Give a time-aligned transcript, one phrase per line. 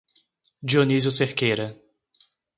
[0.69, 1.67] Dionísio Cerqueira